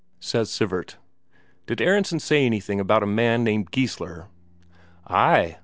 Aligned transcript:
Says 0.19 0.49
Sivert: 0.49 0.95
"Did 1.67 1.77
Aronsen 1.77 2.19
say 2.19 2.43
anything 2.43 2.79
about 2.79 3.03
a 3.03 3.05
man 3.05 3.43
named 3.43 3.69
Geissler?" 3.71 4.29
"Ay. 5.07 5.59